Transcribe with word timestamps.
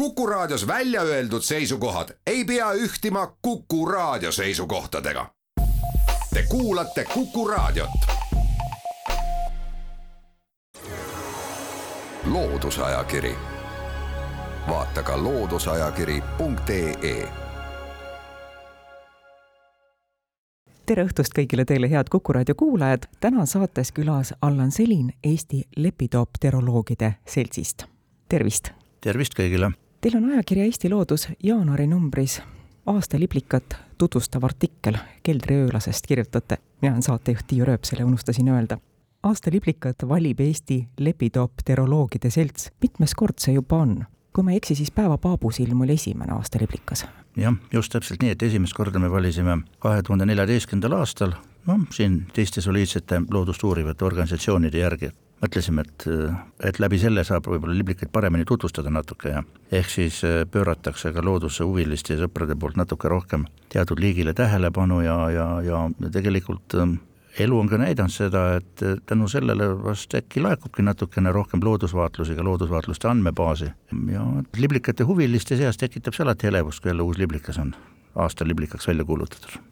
Kuku 0.00 0.26
Raadios 0.26 0.66
välja 0.66 1.02
öeldud 1.02 1.42
seisukohad 1.42 2.08
ei 2.26 2.44
pea 2.44 2.72
ühtima 2.72 3.36
Kuku 3.42 3.86
Raadio 3.86 4.32
seisukohtadega. 4.32 5.26
Te 6.34 6.44
kuulate 6.48 7.04
Kuku 7.14 7.48
Raadiot. 7.48 7.90
loodusajakiri, 12.24 13.34
vaata 14.68 15.02
ka 15.02 15.22
looduseajakiri.ee 15.22 17.28
tere 20.86 21.04
õhtust 21.04 21.32
kõigile 21.38 21.64
teile, 21.64 21.90
head 21.90 22.04
Kuku 22.10 22.32
raadio 22.32 22.54
kuulajad. 22.54 23.02
täna 23.20 23.46
saates 23.46 23.92
külas 23.92 24.34
Allan 24.42 24.70
Selin 24.70 25.12
Eesti 25.24 25.62
lepidopteroloogide 25.76 27.14
seltsist. 27.26 27.84
tervist! 28.28 28.68
tervist 29.00 29.34
kõigile! 29.34 29.89
Teil 30.00 30.16
on 30.16 30.30
ajakirja 30.30 30.64
Eesti 30.64 30.90
Loodus 30.90 31.28
jaanuari 31.42 31.86
numbris 31.86 32.42
aastaliblikat 32.86 33.76
tutvustav 33.98 34.44
artikkel 34.44 34.96
Keldriöölasest 35.22 36.06
kirjutate. 36.06 36.56
mina 36.82 36.92
olen 36.92 37.02
saatejuht 37.02 37.46
Tiiu 37.46 37.64
Rööpsel 37.64 37.98
ja 37.98 38.06
unustasin 38.06 38.48
öelda. 38.48 38.78
aastaliblikat 39.22 39.96
valib 40.08 40.40
Eesti 40.40 40.88
lepidopteroloogide 40.98 42.30
selts. 42.30 42.72
mitmes 42.82 43.14
kord 43.14 43.34
see 43.38 43.54
juba 43.54 43.76
on? 43.76 44.04
kui 44.32 44.44
ma 44.44 44.50
ei 44.50 44.56
eksi, 44.56 44.74
siis 44.74 44.90
Päeva 44.90 45.18
Paabusilm 45.18 45.80
oli 45.80 45.92
esimene 45.92 46.32
aastaliblikas. 46.32 47.06
jah, 47.36 47.54
just 47.72 47.92
täpselt 47.92 48.22
nii, 48.22 48.30
et 48.30 48.42
esimest 48.42 48.72
korda 48.72 48.98
me 48.98 49.10
valisime 49.10 49.58
kahe 49.78 50.02
tuhande 50.02 50.26
neljateistkümnendal 50.26 50.98
aastal, 50.98 51.32
noh, 51.66 51.80
siin 51.90 52.26
teiste 52.32 52.60
soliidsete 52.60 53.20
loodust 53.30 53.64
uurivate 53.64 54.04
organisatsioonide 54.04 54.78
järgi 54.78 55.12
mõtlesime, 55.40 55.84
et, 55.86 56.06
et 56.68 56.80
läbi 56.82 56.98
selle 57.00 57.24
saab 57.24 57.48
võib-olla 57.48 57.76
liblikaid 57.78 58.10
paremini 58.12 58.46
tutvustada 58.48 58.92
natuke 58.92 59.32
ja 59.32 59.42
ehk 59.72 59.92
siis 59.92 60.22
äh, 60.28 60.42
pööratakse 60.50 61.12
ka 61.14 61.24
looduse 61.24 61.64
huviliste 61.64 62.16
ja 62.16 62.24
sõprade 62.24 62.56
poolt 62.60 62.76
natuke 62.80 63.08
rohkem 63.08 63.46
teatud 63.72 64.00
liigile 64.02 64.34
tähelepanu 64.36 65.00
ja, 65.04 65.16
ja, 65.32 65.46
ja 65.64 65.84
tegelikult 66.12 66.76
ähm, 66.76 66.98
elu 67.38 67.58
on 67.60 67.70
ka 67.70 67.80
näidanud 67.80 68.12
seda, 68.12 68.44
et 68.60 68.84
äh, 68.84 68.98
tänu 69.06 69.28
sellele 69.32 69.70
vast 69.84 70.14
äkki 70.18 70.44
laekubki 70.44 70.84
natukene 70.84 71.32
rohkem 71.32 71.64
loodusvaatlusi, 71.64 72.36
ka 72.36 72.44
loodusvaatluste 72.44 73.08
andmebaasi. 73.08 73.72
Ja 74.12 74.26
liblikate 74.58 75.08
huviliste 75.08 75.56
seas 75.60 75.80
tekitab 75.80 76.16
see 76.16 76.26
alati 76.26 76.52
elevust, 76.52 76.82
kui 76.82 76.92
jälle 76.92 77.06
uus 77.06 77.18
liblikas 77.18 77.58
on 77.62 77.74
aasta 78.14 78.44
liblikaks 78.48 78.88
välja 78.90 79.04
kuulutatud 79.04 79.69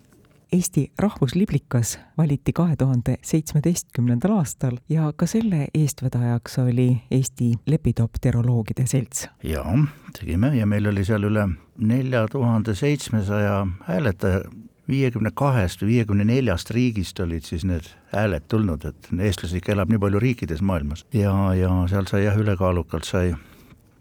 Eesti 0.52 0.92
rahvusliblikas 0.98 1.98
valiti 2.18 2.52
kahe 2.52 2.76
tuhande 2.76 3.16
seitsmeteistkümnendal 3.22 4.32
aastal 4.38 4.78
ja 4.88 5.12
ka 5.16 5.26
selle 5.26 5.66
eestvedajaks 5.74 6.58
oli 6.58 7.02
Eesti 7.10 7.52
lepidopteroloogide 7.66 8.86
selts. 8.86 9.28
jaa, 9.44 9.78
tegime 10.18 10.54
ja 10.56 10.66
meil 10.66 10.86
oli 10.86 11.04
seal 11.04 11.28
üle 11.28 11.48
nelja 11.76 12.26
tuhande 12.32 12.74
seitsmesaja 12.74 13.66
hääletaja, 13.88 14.40
viiekümne 14.88 15.30
kahest 15.34 15.82
või 15.82 15.88
viiekümne 15.88 16.24
neljast 16.24 16.70
riigist 16.70 17.20
olid 17.20 17.44
siis 17.44 17.64
need 17.68 17.90
hääled 18.14 18.48
tulnud, 18.48 18.84
et 18.88 19.10
eestlasi 19.20 19.60
ikka 19.60 19.74
elab 19.76 19.92
nii 19.92 20.00
palju 20.00 20.22
riikides 20.22 20.62
maailmas 20.64 21.04
ja, 21.12 21.34
ja 21.54 21.74
seal 21.92 22.08
sai 22.08 22.24
jah, 22.24 22.40
ülekaalukalt 22.40 23.04
sai, 23.04 23.34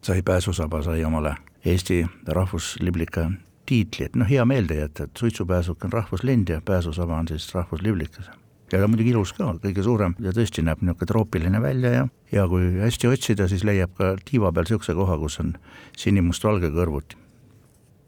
sai 0.02 0.22
pääsusaba, 0.23 0.82
sai 0.82 1.04
omale 1.06 1.36
Eesti 1.66 2.06
rahvusliblika 2.28 3.32
tiitli, 3.68 4.08
et 4.08 4.16
noh, 4.18 4.28
hea 4.30 4.46
meelde 4.48 4.80
jätta, 4.82 5.08
et 5.08 5.20
suitsupääsuk 5.20 5.86
on 5.86 5.94
rahvuslind 5.94 6.50
ja 6.50 6.62
pääsusaba 6.66 7.18
on 7.18 7.28
siis 7.28 7.48
rahvusliblikas. 7.56 8.30
ja 8.72 8.80
ta 8.80 8.88
muidugi 8.88 9.14
ilus 9.14 9.34
ka, 9.34 9.54
kõige 9.64 9.84
suurem 9.84 10.16
ja 10.20 10.34
tõesti 10.36 10.64
näeb 10.64 10.82
niisugune 10.82 11.08
troopiline 11.08 11.62
välja 11.62 11.92
ja, 11.92 12.08
ja 12.32 12.48
kui 12.52 12.73
hästi 12.82 13.08
otsida, 13.08 13.48
siis 13.48 13.64
leiab 13.64 13.94
ka 13.95 14.16
tiiva 14.26 14.52
peal 14.52 14.68
niisuguse 14.68 14.95
koha, 14.95 15.18
kus 15.18 15.40
on 15.44 15.54
sinimustvalge 15.98 16.72
kõrvuti. 16.76 17.20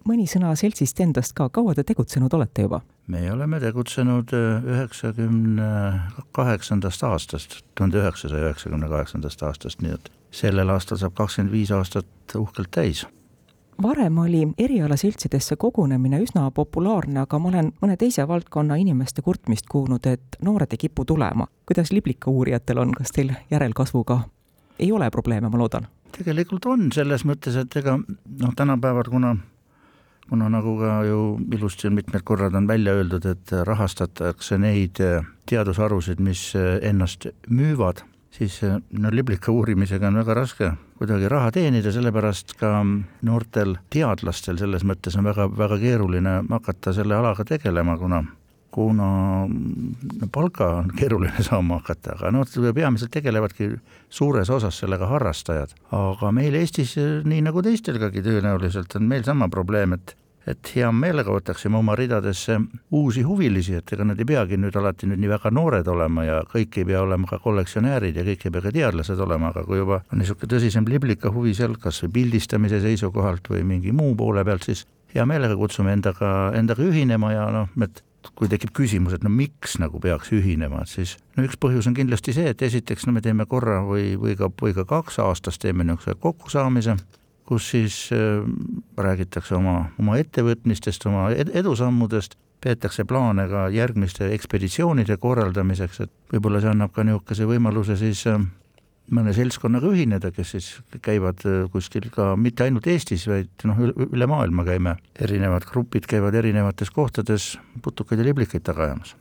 mõni 0.10 0.28
sõna 0.28 0.56
seltsist 0.56 1.00
endast 1.00 1.36
ka, 1.36 1.50
kaua 1.50 1.76
te 1.76 1.84
tegutsenud 1.84 2.34
olete 2.34 2.68
juba? 2.68 2.82
me 3.08 3.32
oleme 3.32 3.60
tegutsenud 3.60 4.34
äh, 4.34 4.64
üheksakümne 4.64 5.70
kaheksandast 6.32 7.04
aastast, 7.04 7.62
tuhande 7.76 8.04
üheksasaja 8.04 8.50
üheksakümne 8.50 8.90
kaheksandast 8.90 9.44
aastast, 9.44 9.82
nii 9.82 9.96
et 9.96 10.12
sellel 10.32 10.70
aastal 10.70 11.00
saab 11.00 11.16
kakskümmend 11.16 11.56
viis 11.56 11.72
aastat 11.72 12.36
uhkelt 12.36 12.72
täis 12.72 13.08
varem 13.82 14.18
oli 14.18 14.48
erialaseltsidesse 14.58 15.56
kogunemine 15.56 16.20
üsna 16.24 16.52
populaarne, 16.52 17.20
aga 17.24 17.40
ma 17.40 17.50
olen 17.50 17.72
mõne 17.82 17.98
teise 18.00 18.28
valdkonna 18.28 18.76
inimeste 18.80 19.22
kurtmist 19.22 19.70
kuulnud, 19.72 20.06
et 20.06 20.40
noored 20.44 20.74
ei 20.74 20.78
kipu 20.78 21.06
tulema. 21.06 21.48
kuidas 21.66 21.92
liblikauurijatel 21.92 22.78
on, 22.78 22.92
kas 22.92 23.12
teil 23.12 23.32
järelkasvuga 23.52 24.20
ei 24.80 24.92
ole 24.92 25.10
probleeme, 25.10 25.50
ma 25.50 25.58
loodan? 25.58 25.88
tegelikult 26.18 26.66
on, 26.66 26.92
selles 26.92 27.26
mõttes, 27.26 27.56
et 27.56 27.76
ega 27.76 27.98
noh, 28.00 28.54
tänapäeval, 28.56 29.10
kuna 29.10 29.38
kuna 30.30 30.50
nagu 30.50 30.76
ka 30.78 31.04
ju 31.08 31.40
ilusti 31.54 31.88
on 31.88 31.94
mitmed 31.98 32.22
korrad 32.24 32.54
on 32.54 32.68
välja 32.68 32.94
öeldud, 32.94 33.26
et 33.26 33.52
rahastatakse 33.66 34.58
neid 34.58 35.02
teadusharusid, 35.50 36.20
mis 36.22 36.54
ennast 36.82 37.26
müüvad 37.50 38.04
siis 38.40 38.64
äh, 38.64 38.80
no 38.92 39.12
liblika 39.12 39.52
uurimisega 39.52 40.08
on 40.08 40.20
väga 40.22 40.36
raske 40.38 40.72
kuidagi 41.00 41.30
raha 41.32 41.52
teenida, 41.56 41.92
sellepärast 41.96 42.56
ka 42.60 42.80
noortel 43.28 43.78
teadlastel 43.94 44.60
selles 44.60 44.84
mõttes 44.88 45.16
on 45.20 45.28
väga, 45.28 45.48
väga 45.58 45.80
keeruline 45.80 46.42
hakata 46.50 46.96
selle 46.96 47.20
alaga 47.20 47.46
tegelema, 47.48 47.98
kuna 48.00 48.24
kuna 48.72 49.08
no 49.48 50.28
palka 50.32 50.68
on 50.82 50.92
keeruline 51.00 51.44
saama 51.44 51.80
hakata, 51.80 52.16
aga 52.18 52.32
noh, 52.34 52.48
peamiselt 52.76 53.12
tegelevadki 53.12 53.72
suures 54.10 54.50
osas 54.50 54.78
sellega 54.84 55.10
harrastajad. 55.10 55.74
aga 55.96 56.32
meil 56.36 56.56
Eestis, 56.60 56.96
nii 57.26 57.42
nagu 57.46 57.64
teistelgi 57.66 58.24
tõenäoliselt, 58.26 58.96
on 59.00 59.10
meil 59.10 59.26
sama 59.28 59.50
probleem, 59.50 59.98
et 59.98 60.16
et 60.48 60.72
hea 60.76 60.90
meelega 60.96 61.34
võtaksime 61.34 61.78
oma 61.80 61.96
ridadesse 62.00 62.58
uusi 62.96 63.24
huvilisi, 63.28 63.76
et 63.80 63.94
ega 63.94 64.06
nad 64.08 64.20
ei 64.20 64.28
peagi 64.28 64.58
nüüd 64.58 64.76
alati 64.80 65.10
nüüd 65.10 65.22
nii 65.22 65.32
väga 65.34 65.52
noored 65.54 65.88
olema 65.92 66.26
ja 66.26 66.40
kõik 66.50 66.80
ei 66.80 66.88
pea 66.90 67.02
olema 67.04 67.28
ka 67.30 67.42
kollektsionäärid 67.44 68.18
ja 68.18 68.26
kõik 68.28 68.46
ei 68.46 68.54
pea 68.56 68.66
ka 68.66 68.74
teadlased 68.76 69.20
olema, 69.26 69.52
aga 69.54 69.66
kui 69.68 69.82
juba 69.82 70.02
on 70.12 70.22
niisugune 70.22 70.54
tõsisem 70.56 70.88
liblika 70.90 71.34
huvi 71.36 71.54
seal, 71.58 71.76
kas 71.82 72.04
või 72.06 72.16
pildistamise 72.20 72.82
seisukohalt 72.86 73.52
või 73.52 73.66
mingi 73.68 73.96
muu 73.96 74.16
poole 74.20 74.46
pealt, 74.48 74.70
siis 74.70 74.86
hea 75.16 75.26
meelega 75.26 75.58
kutsume 75.58 75.94
endaga, 75.94 76.52
endaga 76.58 76.86
ühinema 76.86 77.34
ja 77.34 77.50
noh, 77.54 77.74
et 77.84 78.04
kui 78.36 78.50
tekib 78.52 78.74
küsimus, 78.76 79.16
et 79.16 79.24
no 79.24 79.32
miks 79.32 79.78
nagu 79.80 80.00
peaks 80.04 80.32
ühinema, 80.36 80.84
et 80.84 80.92
siis 80.92 81.16
no 81.38 81.46
üks 81.48 81.58
põhjus 81.62 81.88
on 81.90 81.96
kindlasti 81.98 82.36
see, 82.36 82.52
et 82.52 82.62
esiteks 82.62 83.08
no 83.08 83.16
me 83.16 83.24
teeme 83.24 83.48
korra 83.50 83.80
või, 83.88 84.14
või 84.20 84.36
ka, 84.40 84.52
või 84.62 84.76
ka 84.76 84.86
kaks 84.88 85.22
aastas 85.24 85.60
teeme 85.62 85.88
niisuguse 85.88 86.20
kokkusaamise 86.20 86.98
kus 87.50 87.72
siis 87.74 87.98
äh, 88.14 88.46
räägitakse 88.98 89.58
oma, 89.58 89.90
oma 90.00 90.20
ettevõtmistest, 90.22 91.08
oma 91.10 91.30
edusammudest, 91.34 92.38
peetakse 92.62 93.06
plaane 93.08 93.48
ka 93.50 93.68
järgmiste 93.74 94.28
ekspeditsioonide 94.36 95.18
korraldamiseks, 95.18 96.02
et 96.06 96.12
võib-olla 96.34 96.62
see 96.62 96.74
annab 96.74 96.92
ka 96.94 97.06
niisuguse 97.08 97.48
võimaluse 97.50 97.96
siis 97.98 98.26
äh, 98.30 98.38
mõne 99.16 99.34
seltskonnaga 99.34 99.90
ühineda, 99.90 100.32
kes 100.36 100.54
siis 100.56 100.68
käivad 101.06 101.42
äh, 101.50 101.64
kuskil 101.74 102.10
ka 102.14 102.36
mitte 102.38 102.68
ainult 102.68 102.88
Eestis, 102.92 103.26
vaid 103.32 103.66
noh, 103.66 103.82
üle 103.88 104.30
maailma 104.30 104.68
käime, 104.68 104.98
erinevad 105.18 105.66
grupid 105.72 106.06
käivad 106.10 106.38
erinevates 106.38 106.94
kohtades 106.94 107.56
putukaid 107.82 108.22
ja 108.22 108.30
liblikaid 108.30 108.68
taga 108.68 108.86
ajamas. 108.90 109.16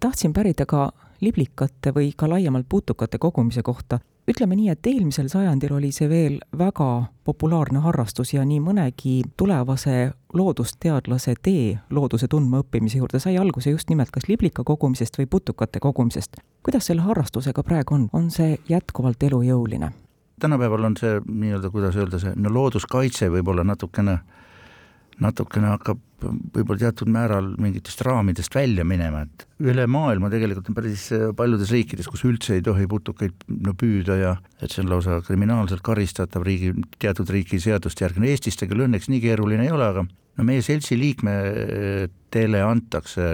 tahtsin 0.00 0.32
pärida 0.32 0.66
ka 0.66 0.90
liblikate 1.20 1.92
või 1.96 2.12
ka 2.16 2.28
laiemalt 2.28 2.68
putukate 2.68 3.18
kogumise 3.18 3.62
kohta 3.62 4.00
ütleme 4.28 4.56
nii, 4.56 4.68
et 4.72 4.86
eelmisel 4.86 5.28
sajandil 5.28 5.74
oli 5.76 5.90
see 5.92 6.08
veel 6.08 6.38
väga 6.58 6.88
populaarne 7.24 7.82
harrastus 7.84 8.32
ja 8.34 8.44
nii 8.44 8.60
mõnegi 8.64 9.16
tulevase 9.36 10.12
loodusteadlase 10.34 11.34
tee 11.42 11.74
looduse 11.90 12.28
tundmaõppimise 12.32 12.98
juurde 12.98 13.20
sai 13.20 13.36
alguse 13.40 13.74
just 13.74 13.90
nimelt 13.92 14.10
kas 14.14 14.28
liblika 14.28 14.64
kogumisest 14.64 15.18
või 15.20 15.28
putukate 15.30 15.80
kogumisest. 15.80 16.40
kuidas 16.62 16.86
selle 16.86 17.04
harrastusega 17.04 17.62
praegu 17.62 17.94
on, 17.94 18.08
on 18.12 18.30
see 18.30 18.58
jätkuvalt 18.68 19.22
elujõuline? 19.22 19.92
tänapäeval 20.40 20.84
on 20.84 20.96
see 20.96 21.20
nii-öelda, 21.28 21.70
kuidas 21.70 21.96
öelda, 21.96 22.18
see 22.18 22.32
no 22.36 22.52
looduskaitse 22.52 23.28
võib-olla 23.30 23.64
natukene 23.64 24.18
natukene 25.22 25.70
hakkab 25.74 26.00
võib-olla 26.24 26.80
teatud 26.86 27.10
määral 27.12 27.50
mingitest 27.60 28.00
raamidest 28.06 28.54
välja 28.54 28.84
minema, 28.86 29.24
et 29.26 29.44
üle 29.64 29.86
maailma 29.90 30.30
tegelikult 30.32 30.70
on 30.70 30.76
päris 30.76 31.06
paljudes 31.36 31.72
riikides, 31.74 32.08
kus 32.10 32.24
üldse 32.28 32.56
ei 32.56 32.64
tohi 32.64 32.86
putukaid 32.90 33.44
no 33.66 33.74
püüda 33.78 34.16
ja 34.20 34.34
et 34.60 34.72
see 34.72 34.84
on 34.84 34.92
lausa 34.92 35.20
kriminaalselt 35.26 35.84
karistatav 35.84 36.46
riigi, 36.46 36.72
teatud 37.02 37.30
riigi 37.34 37.60
seaduste 37.62 38.06
järgi, 38.06 38.22
no 38.22 38.30
Eestis 38.30 38.56
ta 38.60 38.68
küll 38.70 38.86
õnneks 38.86 39.10
nii 39.12 39.20
keeruline 39.24 39.68
ei 39.68 39.74
ole, 39.74 39.90
aga 39.90 40.06
no 40.06 40.46
meie 40.46 40.64
seltsi 40.64 40.98
liikmetele 41.00 42.64
antakse 42.64 43.28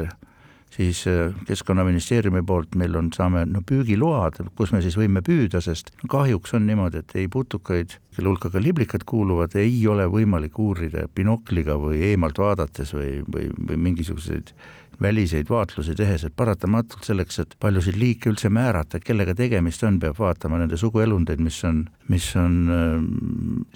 siis 0.75 1.05
äh, 1.11 1.34
Keskkonnaministeeriumi 1.46 2.43
poolt 2.46 2.76
meil 2.78 2.96
on, 2.99 3.11
saame 3.14 3.44
no 3.50 3.62
püügiload, 3.67 4.40
kus 4.58 4.72
me 4.75 4.82
siis 4.84 4.96
võime 4.99 5.22
püüda, 5.26 5.62
sest 5.64 5.93
kahjuks 6.11 6.55
on 6.58 6.67
niimoodi, 6.69 7.02
et 7.02 7.17
ei 7.19 7.28
putukaid, 7.32 7.96
kelle 8.17 8.31
hulka 8.31 8.52
ka 8.52 8.62
liblikad 8.62 9.06
kuuluvad, 9.08 9.56
ei 9.58 9.81
ole 9.90 10.06
võimalik 10.11 10.58
uurida 10.58 11.08
binokliga 11.14 11.78
või 11.81 12.05
eemalt 12.12 12.38
vaadates 12.38 12.94
või, 12.96 13.19
või, 13.26 13.50
või 13.67 13.82
mingisuguseid 13.88 14.55
väliseid 15.00 15.49
vaatlusi 15.49 15.94
tehes, 15.96 16.26
et 16.26 16.34
paratamatult 16.37 17.06
selleks, 17.08 17.38
et 17.40 17.55
paljusid 17.61 17.96
liike 17.96 18.31
üldse 18.31 18.50
määrata, 18.52 19.00
kellega 19.00 19.34
tegemist 19.34 19.82
on, 19.88 19.96
peab 20.00 20.19
vaatama 20.20 20.61
nende 20.61 20.76
suguelundeid, 20.81 21.40
mis 21.40 21.62
on, 21.64 21.87
mis 22.12 22.26
on 22.37 22.58
äh, 22.75 22.99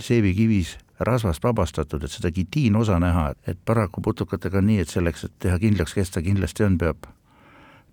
seevikivis 0.04 0.76
rasvast 1.00 1.44
vabastatud, 1.44 2.04
et 2.04 2.10
seda 2.10 2.30
kitiinosa 2.30 2.98
näha, 3.02 3.32
et 3.46 3.58
paraku 3.64 4.00
putukatega 4.00 4.58
on 4.58 4.66
nii, 4.70 4.80
et 4.84 4.88
selleks, 4.88 5.24
et 5.24 5.36
teha 5.46 5.58
kindlaks, 5.58 5.94
kes 5.94 6.10
ta 6.14 6.22
kindlasti 6.22 6.64
on, 6.64 6.78
peab 6.78 7.08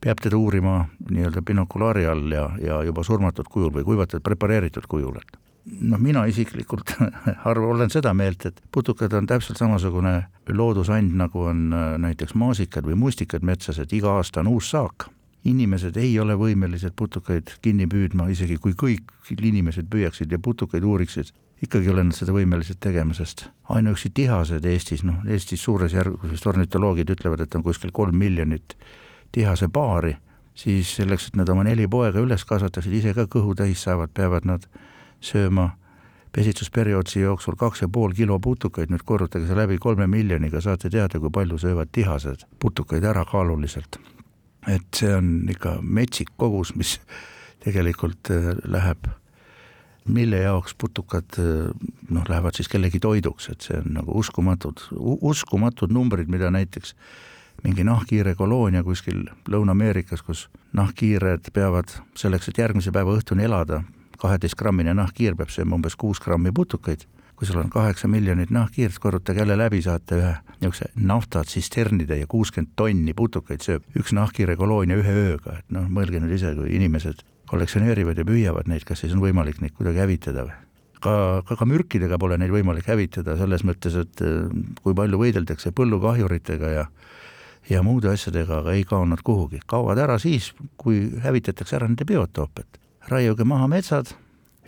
peab 0.02 0.18
teda 0.22 0.38
uurima 0.38 0.88
nii-öelda 1.10 1.44
binokulaari 1.46 2.08
all 2.10 2.32
ja, 2.34 2.48
ja 2.58 2.82
juba 2.84 3.04
surmatud 3.06 3.46
kujul 3.54 3.70
või 3.76 3.86
kuivatud, 3.86 4.24
prepareeritud 4.26 4.88
kujul, 4.90 5.20
et 5.22 5.38
noh, 5.66 6.00
mina 6.02 6.26
isiklikult 6.30 6.96
arvan, 7.50 7.70
olen 7.76 7.94
seda 7.94 8.14
meelt, 8.18 8.46
et 8.50 8.62
putukad 8.74 9.14
on 9.14 9.30
täpselt 9.30 9.62
samasugune 9.62 10.16
loodusand, 10.50 11.14
nagu 11.18 11.46
on 11.52 11.68
äh, 11.74 11.96
näiteks 12.02 12.34
maasikad 12.36 12.88
või 12.88 12.98
mustikad 12.98 13.46
metsas, 13.46 13.80
et 13.80 13.94
iga 13.94 14.18
aasta 14.18 14.42
on 14.42 14.56
uus 14.56 14.72
saak. 14.74 15.10
inimesed 15.46 15.96
ei 15.98 16.20
ole 16.20 16.36
võimelised 16.38 16.94
putukaid 16.96 17.50
kinni 17.66 17.88
püüdma, 17.90 18.28
isegi 18.30 18.58
kui 18.62 18.74
kõik 18.78 19.10
inimesed 19.32 19.88
püüaksid 19.90 20.32
ja 20.32 20.38
putukaid 20.40 20.84
uuriksid, 20.84 21.32
ikkagi 21.62 21.86
ei 21.86 21.94
ole 21.94 22.04
nad 22.08 22.18
seda 22.18 22.34
võimelised 22.34 22.80
tegema, 22.82 23.14
sest 23.14 23.46
ainuüksi 23.70 24.10
tihased 24.18 24.66
Eestis, 24.66 25.04
noh, 25.06 25.22
Eestis 25.30 25.62
suures 25.64 25.94
järgus 25.94 26.46
ornitoloogid 26.48 27.14
ütlevad, 27.14 27.46
et 27.46 27.56
on 27.56 27.64
kuskil 27.64 27.94
kolm 27.94 28.18
miljonit 28.18 28.76
tihase 29.32 29.70
paari, 29.70 30.16
siis 30.58 30.96
selleks, 30.98 31.30
et 31.30 31.38
nad 31.40 31.50
oma 31.50 31.64
neli 31.68 31.88
poega 31.88 32.20
üles 32.20 32.46
kasvataksid, 32.50 32.98
ise 32.98 33.14
ka 33.18 33.28
kõhu 33.32 33.54
täis 33.58 33.84
saavad, 33.86 34.12
peavad 34.14 34.48
nad 34.50 34.66
sööma 35.22 35.70
pesitsusperioodi 36.32 37.22
jooksul 37.22 37.58
kaks 37.60 37.84
ja 37.84 37.90
pool 37.92 38.16
kilo 38.16 38.40
putukaid, 38.40 38.92
nüüd 38.92 39.04
korrutage 39.06 39.48
see 39.48 39.58
läbi 39.58 39.78
kolme 39.84 40.08
miljoniga, 40.08 40.62
saate 40.64 40.90
teada, 40.90 41.20
kui 41.20 41.32
palju 41.34 41.60
söövad 41.62 41.92
tihased 41.92 42.48
putukaid 42.60 43.04
ära 43.04 43.26
kaaluliselt. 43.28 44.00
et 44.68 44.94
see 44.94 45.10
on 45.16 45.50
ikka 45.50 45.80
metsik 45.82 46.30
kogus, 46.38 46.76
mis 46.76 47.00
tegelikult 47.64 48.30
äh, 48.30 48.52
läheb, 48.64 49.08
mille 50.08 50.42
jaoks 50.42 50.76
putukad 50.78 51.38
äh, 51.40 51.70
noh, 52.10 52.24
lähevad 52.30 52.58
siis 52.58 52.70
kellegi 52.70 53.00
toiduks, 53.00 53.50
et 53.50 53.62
see 53.62 53.78
on 53.78 53.94
nagu 54.00 54.18
uskumatud, 54.18 54.82
uskumatud 55.22 55.94
numbrid, 55.94 56.32
mida 56.32 56.52
näiteks 56.52 56.96
mingi 57.64 57.84
nahkhiire 57.86 58.36
koloonia 58.36 58.84
kuskil 58.84 59.26
Lõuna-Ameerikas, 59.50 60.24
kus 60.26 60.48
nahkhiired 60.74 61.52
peavad 61.54 61.94
selleks, 62.18 62.50
et 62.50 62.62
järgmise 62.62 62.94
päeva 62.94 63.14
õhtuni 63.18 63.46
elada, 63.46 63.84
kaheteistgrammine 64.22 64.94
nahkhiir 64.98 65.36
peab 65.38 65.52
sööma 65.54 65.78
umbes 65.78 65.98
kuus 65.98 66.22
grammi 66.22 66.54
putukaid. 66.56 67.08
kui 67.42 67.48
sul 67.50 67.58
on 67.58 67.72
kaheksa 67.74 68.06
miljonit 68.08 68.52
nahkhiirt, 68.54 69.00
korrutage 69.02 69.40
jälle 69.40 69.56
läbi, 69.58 69.80
saate 69.82 70.16
ühe 70.16 70.34
niisuguse 70.62 70.92
naftatsisternide 70.96 72.20
ja 72.20 72.28
kuuskümmend 72.30 72.76
tonni 72.76 73.16
putukaid 73.18 73.66
sööb 73.66 73.98
üks 73.98 74.14
nahkhiire 74.14 74.54
koloonia 74.56 75.00
ühe 75.02 75.16
ööga, 75.24 75.56
et 75.58 75.74
noh, 75.74 75.88
mõelge 75.90 76.22
nüüd 76.22 76.36
ise, 76.38 76.54
kui 76.54 76.70
inimesed 76.78 77.24
kollektsioneerivad 77.52 78.18
ja 78.18 78.28
püüavad 78.28 78.70
neid, 78.72 78.86
kas 78.88 79.04
siis 79.04 79.16
on 79.16 79.24
võimalik 79.24 79.62
neid 79.62 79.76
kuidagi 79.78 80.04
hävitada 80.04 80.48
või? 80.48 80.58
ka, 81.02 81.14
ka, 81.48 81.58
ka 81.58 81.68
mürkidega 81.68 82.20
pole 82.22 82.38
neid 82.40 82.54
võimalik 82.54 82.88
hävitada, 82.90 83.36
selles 83.40 83.66
mõttes, 83.68 83.98
et 83.98 84.24
eh, 84.26 84.46
kui 84.84 84.96
palju 84.98 85.20
võideldakse 85.22 85.74
põllukahjuritega 85.76 86.76
ja 86.76 86.86
ja 87.70 87.84
muude 87.86 88.10
asjadega, 88.10 88.62
aga 88.62 88.74
ei 88.74 88.84
kao 88.90 89.06
nad 89.06 89.22
kuhugi, 89.24 89.60
kaovad 89.70 90.00
ära 90.02 90.18
siis, 90.20 90.52
kui 90.82 91.04
hävitatakse 91.24 91.78
ära 91.78 91.88
nende 91.88 92.08
biotoop, 92.10 92.64
et 92.64 92.80
raiuge 93.12 93.46
maha 93.46 93.68
metsad 93.70 94.14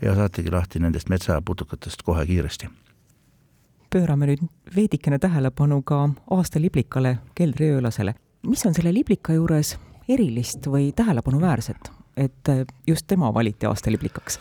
ja 0.02 0.16
saategi 0.16 0.52
lahti 0.54 0.82
nendest 0.84 1.10
metsaputukatest 1.10 2.04
kohe 2.04 2.26
kiiresti. 2.26 2.70
pöörame 3.94 4.26
nüüd 4.26 4.42
veidikene 4.76 5.20
tähelepanu 5.20 5.82
ka 5.82 6.10
aastaliblikale 6.32 7.18
keldriöölasele. 7.36 8.16
mis 8.48 8.66
on 8.66 8.74
selle 8.74 8.94
liblika 8.94 9.34
juures 9.34 9.78
erilist 10.10 10.68
või 10.68 10.92
tähelepanuväärset, 10.96 11.92
et 12.18 12.52
just 12.88 13.08
tema 13.08 13.34
valiti 13.34 13.66
aastaliblikaks? 13.66 14.40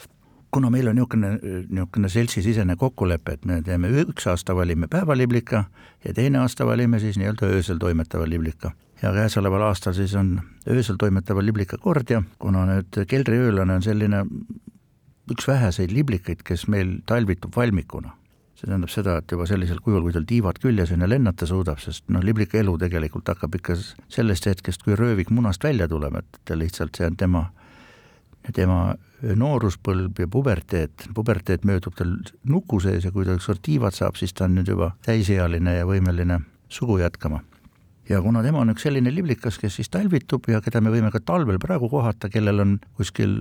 kuna 0.53 0.69
meil 0.71 0.91
on 0.91 0.97
niisugune, 0.99 1.29
niisugune 1.71 2.09
seltsisisene 2.13 2.77
kokkulepe, 2.77 3.39
et 3.39 3.45
me 3.49 3.63
teeme 3.65 3.89
üks 4.03 4.27
aasta 4.29 4.53
valime 4.57 4.89
päevaliblika 4.93 5.65
ja 6.05 6.13
teine 6.15 6.43
aasta 6.43 6.67
valime 6.69 7.01
siis 7.01 7.17
nii-öelda 7.21 7.49
öösel 7.57 7.81
toimetava 7.81 8.29
liblika. 8.29 8.73
ja 9.03 9.13
käesoleval 9.13 9.63
aastal 9.67 9.97
siis 9.97 10.15
on 10.15 10.41
öösel 10.69 10.97
toimetava 11.01 11.43
liblika 11.45 11.79
kord 11.79 12.11
ja 12.11 12.23
kuna 12.39 12.67
nüüd 12.69 13.01
keldriöölane 13.09 13.75
on 13.81 13.83
selline 13.83 14.27
üks 15.33 15.49
väheseid 15.49 15.91
liblikaid, 15.95 16.43
kes 16.45 16.67
meil 16.69 16.99
talvitub 17.07 17.57
valmikuna, 17.57 18.13
see 18.59 18.69
tähendab 18.69 18.93
seda, 18.93 19.17
et 19.23 19.33
juba 19.33 19.47
sellisel 19.49 19.81
kujul, 19.81 20.03
kui 20.05 20.13
tal 20.13 20.29
tiivad 20.29 20.61
küljes 20.63 20.93
on 20.93 21.05
ja 21.05 21.09
lennata 21.09 21.49
suudab, 21.49 21.81
sest 21.81 22.05
noh, 22.13 22.23
liblika 22.25 22.59
elu 22.61 22.77
tegelikult 22.85 23.33
hakkab 23.33 23.57
ikka 23.59 23.79
sellest 24.13 24.47
hetkest, 24.51 24.85
kui 24.85 24.99
röövik 24.99 25.31
munast 25.31 25.65
välja 25.65 25.89
tuleb, 25.89 26.21
et 26.21 26.55
lihtsalt, 26.59 26.99
see 26.99 27.09
on 27.09 27.17
tema 27.17 27.47
tema 28.51 28.95
nooruspõlv 29.23 30.19
ja 30.19 30.29
puberteet, 30.31 31.07
puberteet 31.15 31.65
möödub 31.69 31.95
tal 31.99 32.17
nuku 32.49 32.81
sees 32.83 33.07
ja 33.07 33.13
kui 33.15 33.27
ta 33.27 33.37
ükskord 33.39 33.63
tiivad 33.63 33.95
saab, 33.95 34.19
siis 34.19 34.35
ta 34.35 34.49
on 34.49 34.57
nüüd 34.59 34.73
juba 34.73 34.93
täisealine 35.07 35.77
ja 35.79 35.87
võimeline 35.87 36.41
sugu 36.73 36.99
jätkama. 36.99 37.43
ja 38.09 38.19
kuna 38.23 38.43
tema 38.43 38.59
on 38.61 38.73
üks 38.73 38.83
selline 38.83 39.13
liblikas, 39.15 39.59
kes 39.59 39.77
siis 39.79 39.89
talvitub 39.89 40.49
ja 40.51 40.61
keda 40.61 40.81
me 40.83 40.91
võime 40.91 41.13
ka 41.15 41.21
talvel 41.21 41.61
praegu 41.63 41.89
kohata, 41.89 42.29
kellel 42.29 42.61
on 42.61 42.73
kuskil 42.99 43.39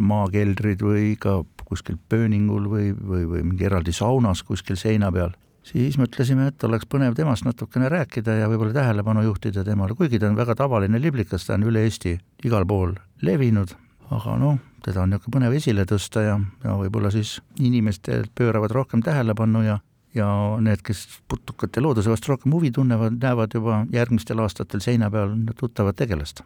maakeldrid 0.00 0.82
või 0.82 1.14
ka 1.20 1.42
kuskil 1.64 1.96
pööningul 2.08 2.66
või, 2.68 2.90
või, 2.90 3.28
või 3.30 3.44
mingi 3.44 3.68
eraldi 3.68 3.92
saunas 3.94 4.42
kuskil 4.42 4.76
seina 4.76 5.12
peal, 5.14 5.30
siis 5.62 5.98
mõtlesime, 6.00 6.48
et 6.50 6.64
oleks 6.66 6.88
põnev 6.90 7.14
temast 7.14 7.46
natukene 7.46 7.88
rääkida 7.92 8.40
ja 8.40 8.48
võib-olla 8.50 8.74
tähelepanu 8.74 9.22
juhtida 9.28 9.62
temale, 9.64 9.94
kuigi 9.94 10.18
ta 10.18 10.26
on 10.26 10.40
väga 10.40 10.58
tavaline 10.58 10.98
liblikas, 10.98 11.46
ta 11.46 11.54
on 11.54 11.68
üle 11.70 11.84
Eesti 11.86 12.16
igal 12.44 12.66
pool 12.66 12.96
levinud 13.22 13.76
aga 14.10 14.36
noh, 14.40 14.58
teda 14.84 15.04
on 15.04 15.12
niisugune 15.12 15.36
põnev 15.36 15.54
esile 15.58 15.86
tõsta 15.88 16.24
ja, 16.24 16.40
ja 16.64 16.74
võib-olla 16.78 17.12
siis 17.14 17.38
inimestel 17.60 18.26
pööravad 18.34 18.74
rohkem 18.74 19.04
tähelepanu 19.06 19.62
ja 19.66 19.78
ja 20.14 20.26
need, 20.58 20.80
kes 20.82 21.04
putukate 21.30 21.80
looduse 21.80 22.10
vastu 22.10 22.32
rohkem 22.32 22.52
huvi 22.52 22.72
tunnevad, 22.74 23.18
näevad 23.22 23.54
juba 23.54 23.84
järgmistel 23.94 24.42
aastatel 24.42 24.82
seina 24.82 25.10
peal 25.10 25.36
tuttavat 25.58 25.96
tegelast. 25.96 26.42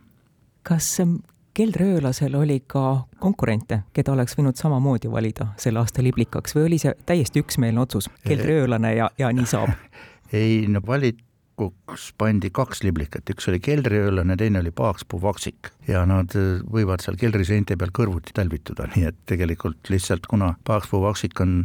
kas 0.62 1.00
ähm, 1.00 1.16
keldriöölasel 1.54 2.34
oli 2.36 2.60
ka 2.66 3.06
konkurente, 3.20 3.80
keda 3.92 4.12
oleks 4.12 4.36
võinud 4.38 4.58
samamoodi 4.60 5.10
valida 5.10 5.46
selle 5.60 5.80
aasta 5.80 6.02
liblikaks 6.02 6.56
või 6.56 6.66
oli 6.68 6.78
see 6.82 6.94
täiesti 7.06 7.40
üksmeelne 7.44 7.80
otsus, 7.80 8.10
keldriöölane 8.26 8.94
ja, 8.96 9.10
ja 9.18 9.32
nii 9.32 9.46
saab? 9.48 9.72
ei 10.40 10.66
no 10.68 10.82
valit-, 10.86 11.22
kokku 11.54 11.96
pandi 12.18 12.50
kaks 12.54 12.82
liblikat, 12.82 13.30
üks 13.30 13.46
oli 13.50 13.60
keldriöölane, 13.62 14.36
teine 14.38 14.60
oli 14.62 14.72
paakspuu 14.74 15.20
vaksik 15.22 15.70
ja 15.88 16.02
nad 16.08 16.34
äh, 16.38 16.58
võivad 16.66 17.04
seal 17.04 17.18
keldriseinte 17.20 17.76
peal 17.78 17.92
kõrvuti 17.94 18.34
talvituda, 18.34 18.88
nii 18.94 19.08
et 19.10 19.18
tegelikult 19.30 19.90
lihtsalt 19.92 20.26
kuna 20.30 20.54
paakspuu 20.66 21.02
vaksik 21.04 21.40
on 21.44 21.64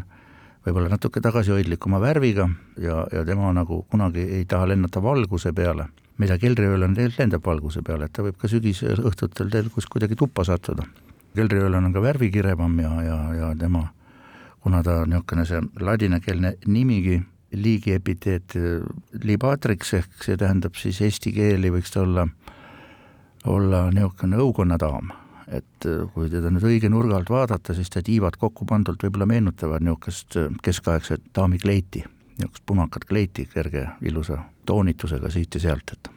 võib-olla 0.66 0.92
natuke 0.94 1.22
tagasihoidlikuma 1.24 2.02
värviga 2.04 2.50
ja, 2.78 3.02
ja 3.14 3.24
tema 3.26 3.54
nagu 3.56 3.82
kunagi 3.90 4.26
ei 4.40 4.46
taha 4.50 4.70
lennata 4.74 5.02
valguse 5.04 5.54
peale, 5.56 5.88
mida 6.22 6.38
keldriöölane 6.38 6.96
tegelikult 6.98 7.24
lendab 7.24 7.46
valguse 7.46 7.84
peale, 7.86 8.06
et 8.06 8.14
ta 8.14 8.26
võib 8.26 8.38
ka 8.38 8.52
sügisõhtutel 8.52 9.50
teil 9.54 9.72
kus 9.74 9.90
kuidagi 9.90 10.20
tuppa 10.20 10.46
sattuda. 10.46 10.86
keldriöölane 11.36 11.90
on 11.90 11.94
ka 11.94 12.02
värvikirevam 12.02 12.80
ja, 12.80 12.94
ja, 13.02 13.18
ja 13.34 13.52
tema, 13.58 13.88
kuna 14.60 14.84
ta 14.84 15.06
niisugune 15.06 15.46
see 15.46 15.62
ladinakeelne 15.80 16.56
nimigi 16.68 17.22
liigi 17.52 17.94
epiteet 17.98 18.54
libatrix 19.24 19.94
ehk 19.98 20.26
see 20.26 20.38
tähendab 20.38 20.78
siis 20.78 21.02
eesti 21.02 21.34
keeli 21.34 21.72
võiks 21.74 21.94
ta 21.94 22.04
olla, 22.04 22.28
olla 23.50 23.88
niisugune 23.94 24.38
õukonnadaam, 24.44 25.12
et 25.48 25.88
äh, 25.90 26.06
kui 26.14 26.30
teda 26.30 26.52
nüüd 26.54 26.68
õige 26.70 26.92
nurga 26.92 27.18
alt 27.18 27.32
vaadata, 27.34 27.74
siis 27.78 27.90
ta 27.90 28.04
tiivad 28.06 28.38
kokku 28.40 28.68
pandult 28.70 29.04
võib-olla 29.04 29.28
meenutavad 29.30 29.84
niisugust 29.86 30.38
äh, 30.38 30.54
keskaegset 30.64 31.32
daamikleiti, 31.36 32.06
niisugust 32.38 32.66
punakat 32.70 33.10
kleiti 33.10 33.48
kerge 33.50 33.88
ilusa 34.06 34.44
toonitusega 34.70 35.32
siit 35.34 35.58
ja 35.58 35.68
sealt, 35.70 35.96
et. 35.98 36.14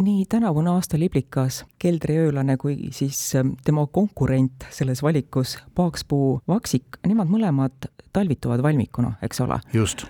Nii 0.00 0.24
tänavune 0.32 0.70
aasta 0.72 0.96
liblikas. 0.96 1.58
Keldriöölane 1.78 2.54
kui 2.56 2.88
siis 2.96 3.18
tema 3.64 3.82
konkurent 3.92 4.64
selles 4.72 5.02
valikus 5.04 5.58
Paakspuu 5.76 6.38
Vaksik, 6.48 7.02
nemad 7.04 7.28
mõlemad 7.28 7.90
talvituvad 8.12 8.62
valmikuna, 8.64 9.18
eks 9.20 9.44
ole? 9.44 9.60
just 9.76 10.06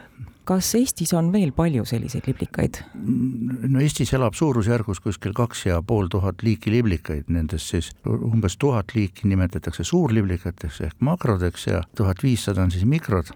kas 0.50 0.72
Eestis 0.74 1.12
on 1.14 1.28
veel 1.30 1.52
palju 1.54 1.84
selliseid 1.86 2.26
liblikaid? 2.26 2.80
no 3.70 3.82
Eestis 3.82 4.10
elab 4.16 4.34
suurusjärgus 4.38 4.98
kuskil 5.04 5.34
kaks 5.36 5.66
ja 5.68 5.78
pool 5.86 6.10
tuhat 6.10 6.42
liiki 6.46 6.72
liblikaid, 6.74 7.28
nendest 7.30 7.70
siis 7.70 7.92
umbes 8.06 8.58
tuhat 8.58 8.96
liiki 8.96 9.30
nimetatakse 9.30 9.86
suurliblikateks 9.86 10.80
ehk 10.88 11.06
makrodeks 11.06 11.68
ja 11.70 11.84
tuhat 11.96 12.24
viissada 12.26 12.64
on 12.66 12.74
siis 12.74 12.88
mikrod 12.88 13.30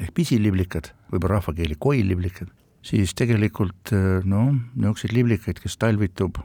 ehk 0.00 0.14
pisiliblikad, 0.14 0.92
võib-olla 1.10 1.40
rahvakeeli 1.40 1.76
koilliblikad, 1.78 2.48
siis 2.86 3.12
tegelikult 3.18 3.92
noh, 4.24 4.54
niisuguseid 4.76 5.16
liblikaid, 5.16 5.60
kes 5.60 5.76
talvitub 5.80 6.38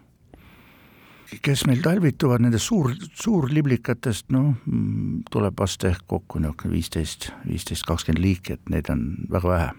kes 1.46 1.64
meil 1.70 1.80
talvituvad 1.86 2.44
nendest 2.44 2.70
suur, 2.70 2.92
suurliblikatest, 3.22 4.28
noh, 4.34 4.58
tuleb 5.34 5.58
vast 5.62 5.86
ehk 5.86 6.06
kokku 6.10 6.42
niisugune 6.42 6.76
viisteist, 6.76 7.32
viisteist, 7.46 7.86
kakskümmend 7.88 8.26
liiki, 8.26 8.58
et 8.58 8.74
neid 8.74 8.90
on 8.94 9.08
väga 9.30 9.52
vähe 9.54 9.74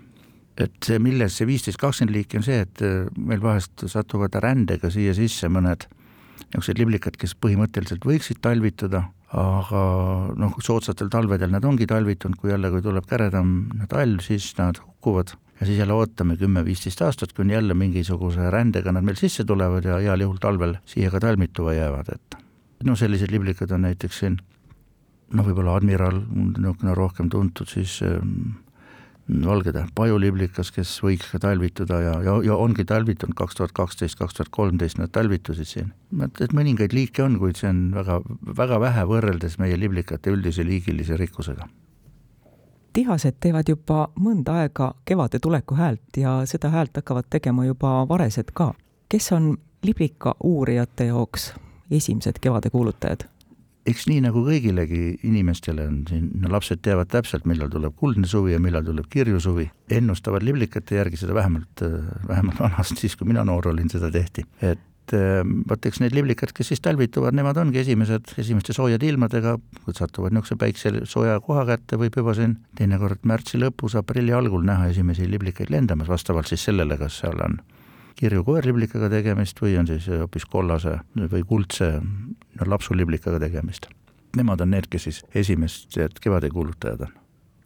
et 0.57 0.77
see, 0.85 0.99
milles 1.03 1.37
see 1.37 1.49
viisteist, 1.49 1.79
kakskümmend 1.81 2.17
liiki 2.17 2.41
on 2.41 2.47
see, 2.47 2.63
et 2.65 2.83
äh, 2.85 3.07
meil 3.19 3.43
vahest 3.45 3.87
satuvad 3.93 4.39
rändega 4.43 4.91
siia 4.93 5.15
sisse 5.17 5.51
mõned 5.53 5.89
niisugused 6.47 6.79
liblikad, 6.81 7.17
kes 7.21 7.35
põhimõtteliselt 7.43 8.05
võiksid 8.07 8.41
talvitada, 8.45 9.07
aga 9.37 9.81
noh, 10.39 10.55
soodsatel 10.63 11.11
talvedel 11.13 11.51
nad 11.53 11.65
ongi 11.67 11.89
talvitunud, 11.91 12.39
kui 12.41 12.53
jälle, 12.53 12.71
kui 12.73 12.85
tuleb 12.85 13.09
käredam 13.11 13.57
talv, 13.91 14.23
siis 14.25 14.53
nad 14.61 14.79
hukkuvad. 14.81 15.35
Ja 15.61 15.67
siis 15.67 15.79
jälle 15.81 15.97
ootame 15.97 16.37
kümme-viisteist 16.37 17.01
aastat, 17.03 17.33
kuni 17.33 17.55
jälle 17.57 17.75
mingisuguse 17.75 18.51
rändega 18.53 18.93
nad 18.93 19.05
meil 19.05 19.17
sisse 19.17 19.45
tulevad 19.49 19.89
ja 19.89 19.97
heal 20.05 20.21
juhul 20.21 20.37
talvel 20.41 20.77
siia 20.85 21.11
ka 21.11 21.21
talmituma 21.25 21.73
jäävad, 21.73 22.13
et 22.13 22.37
no 22.85 22.97
sellised 22.97 23.33
liblikad 23.33 23.73
on 23.73 23.87
näiteks 23.89 24.21
siin 24.21 24.37
noh, 25.33 25.47
võib-olla 25.47 25.79
Admiral, 25.81 26.21
niisugune 26.29 26.95
rohkem 26.95 27.31
tuntud 27.33 27.73
siis 27.73 27.99
ähm, 28.05 28.59
valgetäht 29.29 29.91
pajuliblikas, 29.95 30.71
kes 30.71 30.93
võiks 31.03 31.31
ka 31.33 31.41
talvituda 31.43 32.01
ja, 32.01 32.13
ja, 32.23 32.35
ja 32.47 32.57
ongi 32.57 32.85
talvitunud 32.87 33.35
kaks 33.39 33.59
tuhat 33.59 33.73
kaksteist, 33.75 34.19
kaks 34.19 34.39
tuhat 34.39 34.53
kolmteist 34.55 34.99
nad 34.99 35.11
talvitusid 35.13 35.67
siin. 35.67 35.93
et 36.41 36.55
mõningaid 36.55 36.95
liike 36.95 37.25
on, 37.25 37.39
kuid 37.43 37.59
see 37.59 37.71
on 37.71 37.91
väga, 37.95 38.21
väga 38.57 38.81
vähe 38.81 39.05
võrreldes 39.11 39.59
meie 39.59 39.79
liblikate 39.81 40.31
üldise 40.31 40.67
liigilise 40.67 41.17
rikkusega 41.17 41.69
tihased 42.97 43.37
teevad 43.45 43.69
juba 43.69 44.07
mõnda 44.17 44.55
aega 44.63 44.95
kevade 45.05 45.39
tuleku 45.45 45.77
häält 45.77 46.17
ja 46.17 46.39
seda 46.49 46.71
häält 46.73 46.97
hakkavad 46.97 47.27
tegema 47.31 47.67
juba 47.67 48.07
varesed 48.09 48.55
ka. 48.55 48.73
kes 49.09 49.33
on 49.33 49.57
liblika 49.83 50.35
uurijate 50.41 51.11
jaoks 51.11 51.53
esimesed 51.91 52.41
kevade 52.41 52.71
kuulutajad? 52.71 53.27
Eks 53.87 54.07
nii 54.11 54.23
nagu 54.25 54.43
kõigilegi 54.47 55.03
inimestele 55.27 55.87
on 55.89 56.01
siin, 56.09 56.27
no 56.43 56.51
lapsed 56.53 56.83
teavad 56.85 57.11
täpselt, 57.13 57.47
millal 57.49 57.71
tuleb 57.73 57.95
kuldne 57.99 58.29
suvi 58.31 58.55
ja 58.55 58.61
millal 58.63 58.85
tuleb 58.87 59.07
kirju 59.13 59.41
suvi. 59.43 59.69
ennustavad 59.91 60.43
liblikate 60.43 60.99
järgi 60.99 61.23
seda 61.23 61.35
vähemalt, 61.35 61.85
vähemalt 62.29 62.61
vanasti, 62.61 63.01
siis 63.07 63.17
kui 63.17 63.29
mina 63.31 63.45
noor 63.45 63.69
olin, 63.69 63.89
seda 63.91 64.11
tehti. 64.11 64.45
et 64.63 65.15
ehm, 65.15 65.63
vot 65.71 65.87
eks 65.87 66.01
need 66.03 66.17
liblikad, 66.17 66.53
kes 66.57 66.73
siis 66.73 66.83
talvituvad, 66.83 67.37
nemad 67.39 67.57
ongi 67.63 67.79
esimesed, 67.85 68.35
esimeste 68.43 68.75
soojade 68.75 69.07
ilmadega, 69.07 69.57
kui 69.85 69.95
satuvad 69.95 70.35
niisuguse 70.35 70.59
päikse 70.59 70.93
sooja 71.07 71.39
koha 71.41 71.65
kätte, 71.71 72.01
võib 72.01 72.19
juba 72.19 72.35
siin 72.35 72.59
teinekord 72.79 73.23
märtsi 73.23 73.63
lõpus, 73.63 73.95
aprilli 73.99 74.35
algul 74.35 74.67
näha 74.67 74.91
esimesi 74.91 75.31
liblikaid 75.31 75.71
lendamas, 75.71 76.11
vastavalt 76.11 76.51
siis 76.51 76.67
sellele, 76.67 76.99
kas 76.99 77.23
seal 77.23 77.39
on 77.47 77.61
kirju 78.17 78.45
koerliblikaga 78.47 79.11
tegemist 79.13 79.61
või 79.63 79.77
on 79.81 79.89
siis 79.91 80.09
hoopis 80.09 80.47
kollase 80.49 80.99
või 81.17 81.43
kuldse 81.47 81.91
lapsuliblikaga 82.65 83.41
tegemist. 83.43 83.91
Nemad 84.37 84.61
on 84.65 84.73
need, 84.75 84.89
kes 84.93 85.09
siis 85.09 85.23
esimesed 85.35 86.21
kevadekuulutajad 86.21 87.07
on. 87.07 87.17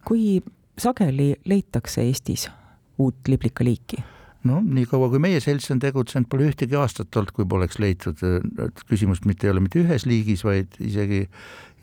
kui 0.07 0.41
sageli 0.77 1.35
leitakse 1.45 2.01
Eestis 2.01 2.49
uut 2.97 3.27
liblikaliiki? 3.27 4.03
no 4.43 4.61
niikaua, 4.65 5.09
kui 5.09 5.21
meie 5.21 5.39
selts 5.43 5.69
on 5.73 5.79
tegutsenud, 5.81 6.27
pole 6.29 6.49
ühtegi 6.49 6.77
aastat 6.77 7.15
olnud, 7.15 7.33
kui 7.35 7.45
poleks 7.45 7.77
leitud, 7.79 8.21
et 8.65 8.83
küsimus 8.89 9.21
mitte 9.25 9.47
ei 9.47 9.53
ole 9.53 9.61
mitte 9.61 9.81
ühes 9.83 10.07
liigis, 10.09 10.43
vaid 10.47 10.79
isegi 10.81 11.27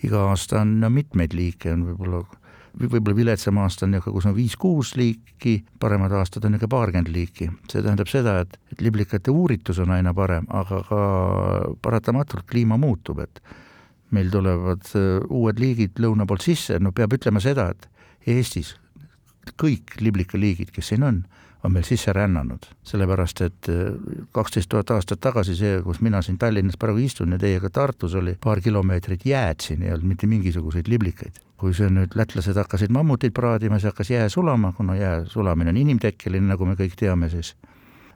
iga 0.06 0.24
aasta 0.30 0.62
on 0.64 0.78
no, 0.82 0.90
mitmeid 0.90 1.36
liike, 1.38 1.72
on 1.74 1.86
võib-olla 1.90 2.24
võib-olla 2.78 3.16
viletsam 3.16 3.58
aasta 3.62 3.86
on 3.86 3.94
niisugune, 3.94 4.14
kus 4.14 4.26
on 4.28 4.34
viis-kuus 4.36 4.92
liiki, 4.98 5.54
paremad 5.80 6.12
aastad 6.14 6.44
on 6.46 6.54
niisugune 6.54 6.74
paarkümmend 6.74 7.10
liiki. 7.12 7.50
see 7.70 7.82
tähendab 7.82 8.10
seda, 8.10 8.38
et, 8.44 8.58
et 8.72 8.82
liblikate 8.84 9.34
uuritus 9.34 9.80
on 9.82 9.90
aina 9.96 10.14
parem, 10.14 10.46
aga 10.48 10.82
ka 10.88 11.00
paratamatult 11.82 12.46
kliima 12.50 12.78
muutub, 12.78 13.22
et 13.24 13.42
meil 14.14 14.30
tulevad 14.32 14.86
äh, 14.96 15.18
uued 15.28 15.58
liigid 15.60 15.98
lõuna 16.00 16.26
poolt 16.26 16.46
sisse, 16.46 16.78
no 16.78 16.92
peab 16.92 17.18
ütlema 17.18 17.42
seda, 17.44 17.70
et 17.74 17.88
Eestis 18.28 18.74
kõik 19.56 19.96
liblikaliigid, 20.04 20.70
kes 20.74 20.92
siin 20.92 21.06
on, 21.06 21.22
on 21.64 21.72
meil 21.72 21.84
sisse 21.84 22.12
rännanud, 22.12 22.68
sellepärast 22.86 23.40
et 23.46 23.68
äh, 23.72 23.92
kaksteist 24.32 24.68
tuhat 24.70 24.90
aastat 24.94 25.20
tagasi 25.20 25.56
see, 25.58 25.80
kus 25.82 26.00
mina 26.04 26.22
siin 26.22 26.38
Tallinnas 26.38 26.78
praegu 26.78 27.02
istun 27.02 27.34
ja 27.34 27.38
teiega 27.38 27.70
Tartus, 27.70 28.14
oli 28.14 28.36
paar 28.44 28.60
kilomeetrit 28.60 29.26
jääd 29.26 29.64
siin, 29.64 29.82
ei 29.82 29.92
olnud 29.92 30.14
mitte 30.14 30.26
mingisuguseid 30.26 30.88
liblikaid. 30.88 31.42
kui 31.58 31.72
see 31.74 31.88
nüüd, 31.90 32.12
lätlased 32.14 32.54
hakkasid 32.54 32.92
mammuteid 32.94 33.34
praadima, 33.34 33.80
siis 33.80 33.90
hakkas 33.90 34.10
jää 34.10 34.28
sulama, 34.30 34.72
kuna 34.72 34.94
jää 34.94 35.24
sulamine 35.26 35.72
on 35.74 35.76
inimtekkeline, 35.76 36.46
nagu 36.46 36.64
me 36.64 36.76
kõik 36.78 36.94
teame, 36.96 37.26
siis 37.32 37.56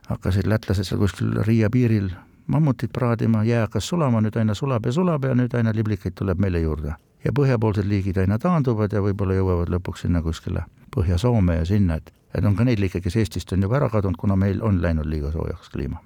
hakkasid 0.07 0.47
lätlased 0.47 0.87
seal 0.87 1.01
kuskil 1.01 1.41
Riia 1.43 1.67
piiril 1.69 2.07
mammutit 2.47 2.93
praadima, 2.93 3.43
jää 3.43 3.65
hakkas 3.65 3.87
sulama, 3.87 4.21
nüüd 4.23 4.39
aina 4.39 4.55
sulab 4.55 4.85
ja 4.85 4.95
sulab 4.95 5.27
ja 5.27 5.35
nüüd 5.35 5.51
aina 5.59 5.75
liblikaid 5.75 6.15
tuleb 6.15 6.39
meile 6.39 6.63
juurde. 6.63 6.95
ja 7.23 7.31
põhjapoolsed 7.31 7.87
liigid 7.87 8.17
aina 8.19 8.39
taanduvad 8.39 8.91
ja 8.91 8.99
võib-olla 9.01 9.35
jõuavad 9.37 9.69
lõpuks 9.71 10.01
sinna 10.03 10.21
kuskile 10.21 10.65
Põhja-Soome 10.95 11.55
ja 11.55 11.65
sinna, 11.65 11.95
et 11.95 12.11
et 12.37 12.45
on 12.45 12.55
ka 12.55 12.63
neid 12.63 12.79
liike, 12.79 13.01
kes 13.01 13.15
Eestist 13.15 13.53
on 13.53 13.61
juba 13.61 13.77
ära 13.77 13.89
kadunud, 13.89 14.17
kuna 14.17 14.35
meil 14.35 14.61
on 14.61 14.81
läinud 14.81 15.05
liiga 15.05 15.31
soojaks 15.31 15.69
kliima. 15.69 16.01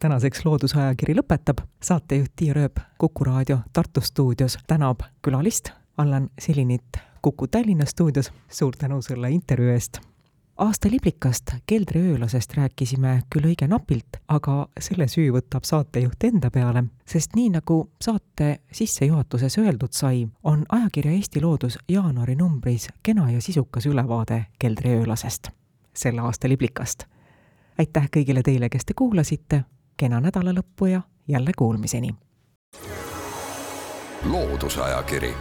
tänaseks 0.00 0.44
Loodusajakiri 0.44 1.14
lõpetab, 1.14 1.64
saatejuht 1.82 2.32
Tiia 2.36 2.54
Rööp 2.54 2.80
Kuku 2.98 3.24
raadio 3.24 3.58
Tartu 3.72 4.00
stuudios 4.00 4.58
tänab 4.66 5.00
külalist 5.22 5.70
Allan 5.96 6.30
Selinit 6.38 6.98
Kuku 7.22 7.46
Tallinna 7.46 7.84
stuudios, 7.84 8.32
suur 8.48 8.76
tänu 8.76 9.02
sulle 9.02 9.30
intervjuu 9.30 9.72
eest 9.72 10.00
aasta 10.56 10.88
liblikast 10.90 11.50
keldriöölasest 11.66 12.56
rääkisime 12.56 13.22
küll 13.34 13.44
õige 13.50 13.66
napilt, 13.68 14.16
aga 14.28 14.68
selle 14.80 15.08
süü 15.10 15.32
võtab 15.34 15.64
saatejuht 15.66 16.24
enda 16.24 16.50
peale, 16.54 16.84
sest 17.06 17.34
nii 17.34 17.50
nagu 17.56 17.90
saate 18.02 18.60
sissejuhatuses 18.72 19.58
öeldud 19.58 19.92
sai, 19.92 20.28
on 20.44 20.64
ajakirja 20.68 21.12
Eesti 21.12 21.42
Loodus 21.42 21.78
jaanuari 21.88 22.36
numbris 22.38 22.88
kena 23.02 23.30
ja 23.30 23.40
sisukas 23.42 23.86
ülevaade 23.86 24.44
keldriöölasest, 24.58 25.48
selle 25.94 26.20
aasta 26.20 26.48
liblikast. 26.48 27.04
aitäh 27.78 28.08
kõigile 28.16 28.42
teile, 28.42 28.68
kes 28.68 28.84
te 28.84 28.94
kuulasite, 28.94 29.64
kena 29.96 30.20
nädalalõppu 30.20 30.86
ja 30.86 31.02
jälle 31.28 31.52
kuulmiseni! 31.56 32.14
loodusajakiri, 34.24 35.34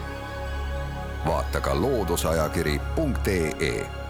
vaata 1.26 1.62
ka 1.62 1.82
looduseajakiri.ee 1.82 4.03